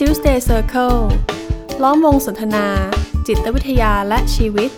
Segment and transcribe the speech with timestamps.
[0.00, 0.98] Tuesday Circle
[1.82, 2.66] ล้อมวงสนทนา
[3.26, 4.70] จิตวิทยาและชีวิต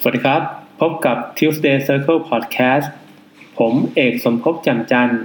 [0.00, 0.40] สวัสดีครับ
[0.80, 2.86] พบกับ Tuesday Circle Podcast
[3.58, 5.22] ผมเอกสมภพจำจันทร์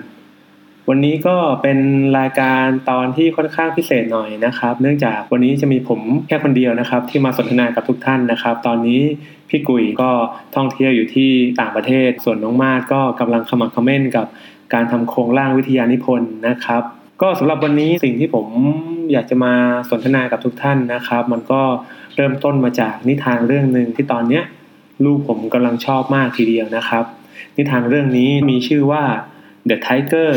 [0.89, 1.79] วันนี้ก็เป็น
[2.19, 9.01] รายการตอนที่ค่อนข้างพิเศษหน่อยนะครับ เนื่องจากวันนี้จะมีผมแค่คนเดียวนะครับ ที่มาสนทนากับทุกท่านนะครับ ตอนนี้
[9.49, 10.09] พี่กุยก็
[10.55, 11.29] ท่องเที่ยวอยู่ที่
[11.59, 14.27] ต่างประเทศ ส่วนน้องมาดก็กำลังขมักขม้นกับ
[14.73, 16.83] การทำโครงร่างวิทยานิพนธ์นะครับ
[17.21, 18.47] ก็สำหรับวันนี้สิ่งที่ผม
[19.11, 19.53] อยากจะมา
[19.89, 21.61] สนทนากับทุกท่านนะครับ มันก็
[22.15, 24.43] เริ่มต้นมาจากนิทานเรื่องหนึ่งที่ตอนเนี้ย
[25.05, 27.03] ลูกผมกำลังชอบมากทีเดียวนะครับ
[27.57, 29.03] นิทานเรื่องนี้มีชื่อว่า
[29.69, 30.31] The Tiger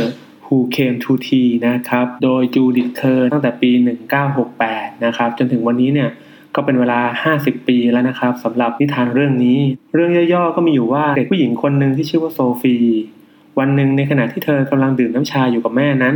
[0.47, 3.71] Who Came to Tea นะครับ โดยจูดิตเคอร์ตั้งแต่ปี
[4.39, 6.11] 1968 นะครับ จนถึงวันนี้เนี่ย
[6.55, 9.59] ก็เป็นเวลา 50 ปีแล้วนะครับสำหรับนิทานเรื่องนี้
[9.95, 12.77] เรื่องย่อๆก็มีอยู่ว่าเด็กผู้หญิงคนหนึ่งที่ชื่อว่าโซฟี
[13.59, 16.15] วันหนึ่งในขณะที่เธอกำลังดื่มน้ำชาอยู่กับแม่นั้น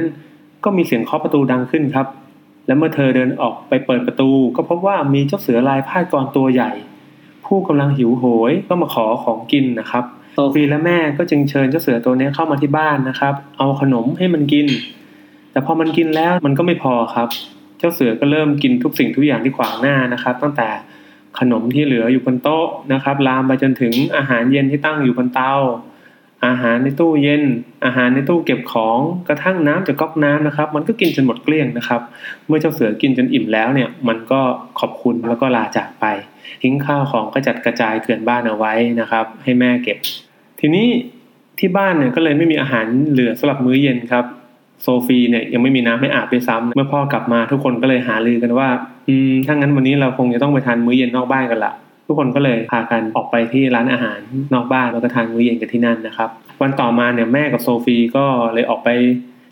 [0.65, 2.06] ก็มีเสียงเคาะประตูดังขึ้นครับ
[2.66, 6.73] และเมื่อเธอเดินออกไปเปิดประตู ก็พบว่ามีเจ้าเสือลายพาดกรตัวใหญ่
[7.46, 14.66] ผู้กำลังหิวโหยก็มาขอของกินนะครับโซฟีและแม่ก็จึงเชิญเจ้าเสือตัวนี้เข้ามาที่บ้านนะครับ เอาขนมให้มันกิน
[15.52, 17.28] แต่พอมันกินแล้วมันก็ไม่พอครับ
[17.78, 20.68] เจ้าเสือก็เริ่มกินทุกสิ่งทุกอย่างที่ขวางหน้านะครับ ตั้งแต่
[21.38, 25.54] ขนมที่เหลืออยู่บนโต๊ะนะครับ ลามไปจนถึงอาหารเย็นที่ตั้งอยู่บนเตา
[26.46, 27.42] อาหารในตู้เย็น
[27.84, 28.98] อาหารในตู้เก็บของ
[29.29, 32.01] กระทั่งน้ำจากก๊อกน้ำนะครับ มันก็กินจนหมดเกลี้ยงนะครับ
[32.46, 34.40] เมื่อเจ้าเสือกินจนอิ่มแล้วเนี่ย มันก็
[34.80, 36.04] ขอบคุณแล้วก็ลาจากไป
[36.62, 39.98] ทิ้งข้าวของก็จัดกระจายเกลื่อนบ้านเอาไว้นะครับ ให้แม่เก็บ
[40.60, 40.88] ทีนี้
[41.59, 44.24] ที่บ้านเนี่ยก็เลยไม่มีอาหารเหลือสำหรับมื้อเย็นครับ
[44.82, 48.68] โซฟีเนี่ยยังไม่มีน้ำให้อาบด้วยซ้ำเมื่อพ่อกลับมาทุกคนก็เลยหาลือกันว่า
[49.09, 51.73] อืมถ้างั้นวันนี้เราคงจะต้องไปทานมื้อเย็นนอกบ้านกันละ
[52.07, 54.18] ทุกคนก็เลยพากันออกไปที่ร้านอาหาร
[54.54, 56.29] นอกบ้านแล้วก็ทานมื้อเย็นกันที่นั่นนะครับ
[56.62, 58.88] วันต่อมาเนี่ยแม่กับโซฟีก็เลยออกไป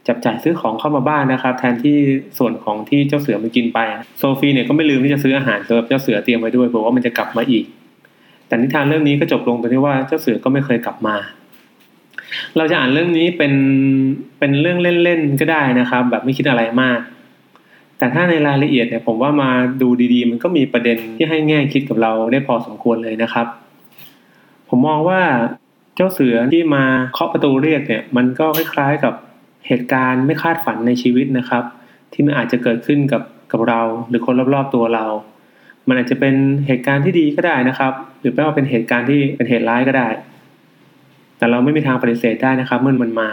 [0.08, 1.96] จับจ่ายซื้อของเข้ามาบ้านนะครับ แทนที่
[2.38, 3.78] ส่วนของที่เจ้าเสือมันกินไป
[4.18, 7.64] โซฟีเนี่ยก็ไม่ลืมที่จะซื้ออาหารสำหรับเจ้าเสือเตรียมไว้ด้วยเพราะว่ามันจะกลับมาอีก
[8.46, 11.16] แต่นิทานเรื่องนี้ก็จบลงตรงที่ว่าเจ้าเสือก็ไม่เคยกลับมา
[12.56, 13.52] เราจะอ่านเรื่องนี้เป็น
[14.38, 16.98] เป็นเรื่องเล่นๆก็ได้นะครับ แบบไม่คิดอะไรมาก
[17.98, 19.50] แต่ถ้าในรายละเอียดเนี่ยผมว่ามา
[19.82, 23.46] ดูดีๆ มันก็มีประเด็นที่ให้แง่คิดกับเราได้พอสมควรเลยนะครับ
[24.68, 25.20] ผมมองว่า
[25.94, 29.14] เจ้าเสือที่มาเคาะประตูเรียกเนี่ย มันก็คล้ายๆกับ
[29.66, 31.64] เหตุการณ์ไม่คาดฝันในชีวิตนะครับ
[32.12, 33.22] ที่มันอาจจะเกิดขึ้นกับ
[33.52, 35.06] กับเรา หรือคนรอบๆตัวเรา
[35.88, 36.34] มันอาจจะเป็น
[36.66, 40.08] เหตุการณ์ที่ดีก็ได้นะครับ หรือแปลว่าเป็นเหตุการณ์ที่เป็นเหตุร้ายก็ได้
[41.38, 43.30] แต่เราไม่มีทางปฏิเสธได้นะครับ เมื่อมันมา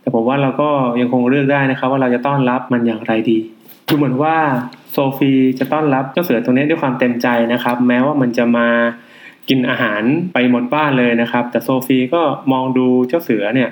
[0.00, 0.68] แต่ผมว่าเราก็
[1.00, 3.38] ยังคงเลือกได้นะครับ ว่าเราจะต้อนรับมันอย่างไรดี
[3.88, 4.36] ดูเหมือนว่า
[4.92, 8.68] โซฟีจะต้อนรับเจ้าเสือตัวนี้ด้วยความเต็มใจนะครับ แม้ว่ามันจะมา
[9.48, 10.02] กินอาหาร
[10.32, 12.22] ไปหมดบ้านเลยนะครับ แต่โซฟีก็
[12.52, 13.70] มองดูเจ้าเสือเนี่ย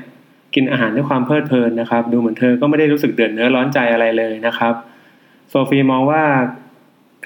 [0.55, 4.75] กินอาหารด้วยความเพลิดเพลินนะครับ ดูเหมือนเธอก็ไม่ได้รู้สึกเดือดเนื้อร้อนใจอะไรเลยนะครับ
[5.51, 6.23] โซฟีมองว่า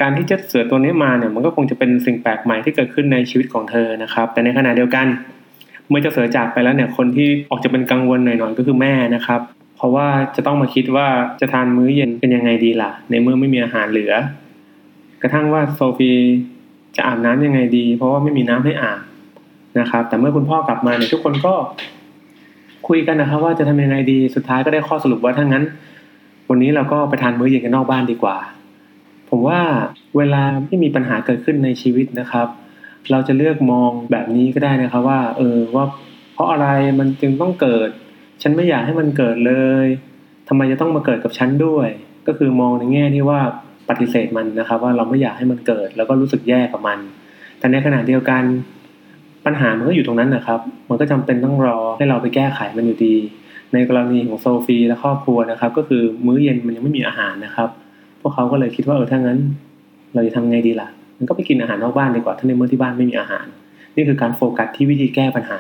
[0.01, 5.07] การที่เจ้าเสือตัวนี้มาเนี่ยมันก็คงจะเป็นสิ่งแปลกใหม่ที่เกิดขึ้นในชีวิตของเธอนะครับ แต่ในขณะเดียวกัน
[5.89, 9.41] เมื่อเจ้าเสือจากไปแล้วเนี่ยคนที่ออกจะเป็นกังวลหน่อยๆก็คือแม่นะครับ
[9.77, 11.07] เพราะว่าจะต้องมาคิดว่า
[11.41, 14.13] จะทานมื้อเย็นเป็นยังไงดีล่ะ ในเมื่อไม่มีอาหารเหลือ
[15.23, 16.13] กระทั่งว่าโซฟี
[16.97, 19.01] จะอาบน้ำยังไงดี เพราะว่าไม่มีน้ำให้อาบ
[19.81, 21.55] นะครับ แต่เมื่อคุณพ่อกลับมาเนี่ยทุกคนก็
[22.89, 25.65] คุยกันนะครับ ว่าจะทำยังไงดีสุดท้ายก็ได้ข้อสรุปว่าถ้างั้น
[26.51, 28.37] วันนี้เราก็ไปทานมื้อเย็นกันนอกบ้านดีกว่า
[29.31, 29.61] ผมว่า
[30.17, 32.47] เวลาที่มีปัญหาเกิดขึ้นในชีวิตนะครับ
[33.11, 35.85] เราจะเลือกมองแบบนี้ก็ได้นะครับ ว่า เออว่า
[36.33, 36.67] เพราะอะไร
[36.99, 37.91] มันจึงต้องเกิด
[38.43, 39.55] ฉันไม่อยากให้มันเกิดเล
[39.85, 39.87] ย
[40.49, 41.89] ทำไมจะต้องมาเกิดกับฉันด้วย
[42.27, 43.41] ก็คือมองในแง่ที่ว่า
[43.89, 46.99] ปฏิเสธมันนะครับ ว่าเราไม่อยากให้มันเกิด แล้วก็รู้สึกแย่กับมัน
[47.59, 48.43] แต่ในขณะเดียวกัน
[49.47, 53.17] ปัญหามันก็อยู่ตรงนั้นนะครับ มันก็จำเป็นต้องรอให้เราไปแก้ไขมันอยู่ดี
[53.73, 57.69] ในกรณีของโซฟีและครอบครัวนะครับ ก็คือมื้อเย็นมันยังไม่มีอาหารนะครับ
[58.21, 59.39] พวกเขาก็เลยคิดว่าเออถ้างั้น
[60.15, 63.47] เราจะทำไงดีล่ะ มันก็ไปกินอาหารนอกบ้านดีกว่าถ้าในเมื่อที่บ้านไม่มีอาหาร
[63.97, 65.59] นี่คือการโฟกัสที่วิธีแก้ปัญหา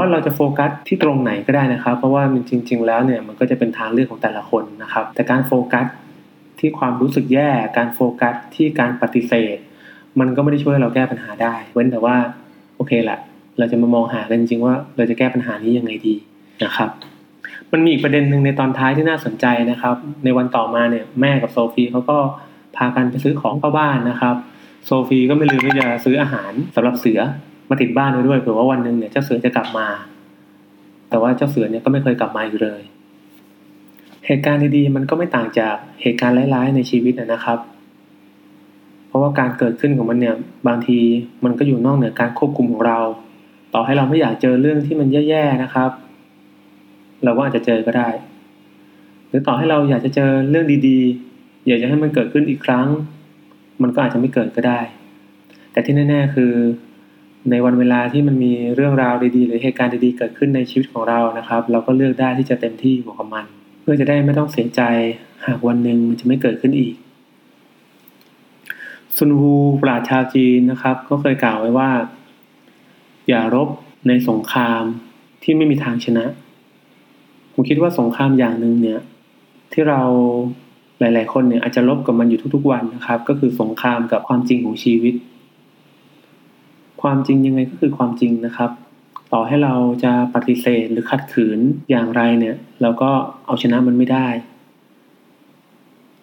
[0.00, 5.86] ว่าเราจะโฟกัสที่ตรงไหนก็ได้นะครับ เพราะว่ามันจริง ๆ แล้วเนี่ยมันก็จะเป็นทางเลือกของแต่ละคนนะครับ แต่การโฟกัส
[6.58, 9.56] ที่ความรู้สึกแย่ การโฟกัสที่การปฏิเสธ
[10.20, 12.16] มันก็ไม่ได้ช่วยเราแก้ปัญหาได้ เว้นแต่ว่า
[12.76, 13.18] โอเคแหละ
[13.58, 16.14] เราจะมามองหากันจริงๆว่าเราจะแก้ปัญหานี้ยังไงดี
[16.64, 16.90] นะครับ
[17.72, 22.18] มันมีอีกประเด็นหนึ่งในตอนท้ายที่น่าสนใจนะครับ ในวันต่อมาเนี่ยแม่กับโซฟีเขาก็
[22.76, 24.36] พากันไปซื้อของเข้าบ้านนะครับ
[24.86, 27.20] โซฟีก็ไม่ลืมที่จะซื้ออาหารสำหรับเสือ
[27.70, 29.86] มาติดบ้านไว้ด้วยเผื่อว่าวันหนึ่งเนี่ยเจ้าเสือจะกลับมา
[31.08, 32.80] แต่ว่าเจ้าเสือเนี่ยก็ไม่เคยกลับมาอยู่เลย
[34.26, 37.58] เหตุการณ์ดีๆมันก็ไม่ต่างจากเหตุการณ์ร้ายๆในชีวิตนะครับ
[39.06, 40.34] เพราะว่าการเกิดขึ้นของมันเนี่ย
[40.68, 40.98] บางที
[41.44, 42.98] มันก็อยู่นอกเหนือการควบคุมของเรา
[43.74, 45.90] ต่อให้เราไม่อยากเจอเรื่องที่มันแย่ๆนะครับ
[47.24, 48.08] เราก็อาจจะเจอก็ได้
[49.28, 52.86] หรือต่อให้เราอยากจะเจอเรื่องดีๆ อยากจะให้มันเกิดขึ้นอีกครั้ง
[53.82, 54.80] มันก็อาจจะไม่เกิดก็ได้
[55.72, 56.52] แต่ที่แน่ ๆ คือ
[57.50, 63.46] ในวันเวลาที่มันมีเรื่องราวดีๆ หรือเหตุการณ์ดีๆ เกิดขึ้นในชีวิตของเรานะครับ เราก็เลือกได้ที่จะเต็มที่อยู่กับมัน
[63.80, 64.82] เพื่อจะได้ไม่ต้องเสียใจ
[65.46, 66.94] หากวันหนึ่งมันจะไม่เกิดขึ้นอีก
[69.16, 69.52] ซุนฮู
[69.82, 71.90] ปราชชาวจีนนะครับ ก็เคยกล่าวไว้ว่า
[73.28, 73.68] อย่ารบ
[74.08, 74.82] ในสงคราม
[75.42, 76.24] ที่ไม่มีทางชนะ
[77.52, 79.00] ผมคิดว่าสงครามอย่างหนึ่งเนี่ย
[79.72, 80.02] ที่เรา
[81.00, 85.14] หลาย ๆ คนเนี่ยอาจจะลบกับมันอยู่ทุกๆวันนะครับ ก็คือสงครามกับความจริงของชีวิต
[87.02, 88.70] ความจริงยังไงก็คือความจริงนะครับ
[89.32, 89.74] ต่อให้เรา
[90.04, 91.58] จะปฏิเสธหรือขัดขืน
[91.90, 93.10] อย่างไรเนี่ย เราก็
[93.46, 94.28] เอาชนะมันไม่ได้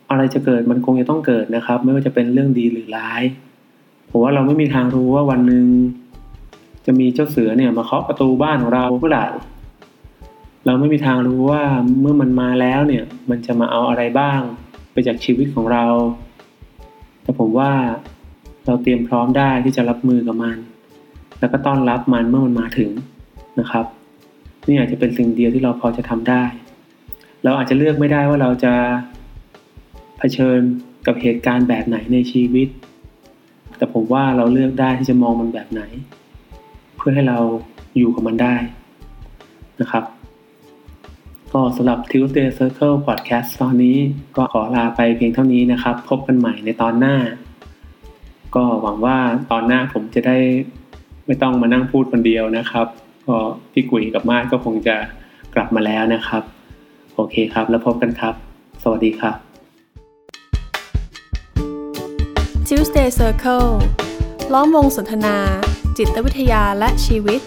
[0.10, 3.24] อะไรจะเกิดมันคงจะต้องเกิดนะครับ ไม่ว่าจะเป็นเรื่องดีหรือร้าย
[4.10, 5.66] ผมว่าเราไม่มีทางรู้ว่าวันหนึ่ง
[6.86, 9.26] จะมีเจ้าเสือเนี่ยมาเคาะประตูบ้านของเราเมื่อไหร่
[10.66, 11.64] เราไม่มีทางรู้ว่า
[12.02, 14.40] เมื่อมันมาแล้วเนี่ย มันจะมาเอาอะไรบ้าง
[14.92, 15.86] ไปจากชีวิตของเรา
[17.24, 17.72] แต่ผมว่า
[18.68, 20.58] เราเตรียมพร้อมได้ที่จะรับมือกับมัน
[21.40, 22.92] แล้วก็ต้อนรับมันเมื่อมันมาถึง
[23.60, 23.86] นะครับ
[24.68, 26.44] นี่อาจจะเป็นสิ่งเดียวที่เราพอจะทำได้
[27.44, 28.74] เราอาจจะเลือกไม่ได้ว่าเราจะ
[30.18, 30.60] เผชิญ
[31.06, 32.68] กับเหตุการณ์แบบไหนในชีวิต
[33.78, 35.82] แต่ผมว่าเราเลือกได้ที่จะมองมันแบบไหน
[36.98, 37.40] เพื่อให้เรา
[37.98, 38.56] อยู่กับมันได้
[39.82, 40.04] นะครับ
[41.54, 43.98] ก็สำหรับ Tuesday Circle Podcast ตอนนี้
[44.36, 47.16] ก็ขอลาไปเพียงเท่านี้นะครับ พบกันใหม่ในตอนหน้า
[48.58, 49.18] ก็หวังว่า
[49.52, 50.38] ตอนหน้าผมจะได้
[51.26, 52.88] ไม่ต้องมานั่งพูดคนเดียวนะครับ
[53.28, 53.38] ก็
[53.72, 54.96] พี่กุ๋ยกับมาดก็คงจะ
[55.56, 56.44] กลับมาแล้วนะครับ
[57.16, 58.34] โอเคครับ แล้วพบกันครับ
[58.84, 59.36] สวัสดีครับ
[62.68, 63.70] Tuesday Circle
[64.54, 65.38] ล้อมวงสนทนา
[65.98, 67.42] จิตวิทยาและชีวิต